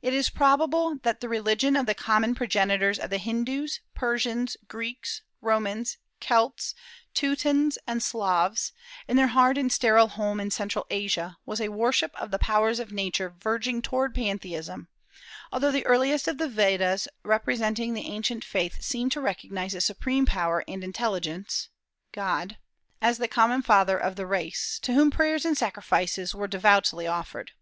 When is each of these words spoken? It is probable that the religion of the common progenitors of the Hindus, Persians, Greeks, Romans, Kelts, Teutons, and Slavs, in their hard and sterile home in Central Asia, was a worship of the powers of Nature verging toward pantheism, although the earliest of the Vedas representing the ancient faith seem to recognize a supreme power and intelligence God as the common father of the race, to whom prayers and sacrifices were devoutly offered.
It 0.00 0.14
is 0.14 0.30
probable 0.30 0.96
that 1.02 1.20
the 1.20 1.28
religion 1.28 1.76
of 1.76 1.84
the 1.84 1.92
common 1.92 2.34
progenitors 2.34 2.98
of 2.98 3.10
the 3.10 3.18
Hindus, 3.18 3.80
Persians, 3.94 4.56
Greeks, 4.68 5.20
Romans, 5.42 5.98
Kelts, 6.18 6.74
Teutons, 7.12 7.76
and 7.86 8.02
Slavs, 8.02 8.72
in 9.06 9.18
their 9.18 9.26
hard 9.26 9.58
and 9.58 9.70
sterile 9.70 10.08
home 10.08 10.40
in 10.40 10.50
Central 10.50 10.86
Asia, 10.88 11.36
was 11.44 11.60
a 11.60 11.68
worship 11.68 12.18
of 12.18 12.30
the 12.30 12.38
powers 12.38 12.78
of 12.80 12.90
Nature 12.90 13.34
verging 13.38 13.82
toward 13.82 14.14
pantheism, 14.14 14.88
although 15.52 15.70
the 15.70 15.84
earliest 15.84 16.26
of 16.26 16.38
the 16.38 16.48
Vedas 16.48 17.06
representing 17.22 17.92
the 17.92 18.06
ancient 18.08 18.42
faith 18.42 18.80
seem 18.82 19.10
to 19.10 19.20
recognize 19.20 19.74
a 19.74 19.82
supreme 19.82 20.24
power 20.24 20.64
and 20.68 20.82
intelligence 20.82 21.68
God 22.12 22.56
as 23.02 23.18
the 23.18 23.28
common 23.28 23.60
father 23.60 23.98
of 23.98 24.16
the 24.16 24.24
race, 24.26 24.78
to 24.84 24.94
whom 24.94 25.10
prayers 25.10 25.44
and 25.44 25.54
sacrifices 25.54 26.34
were 26.34 26.48
devoutly 26.48 27.06
offered. 27.06 27.52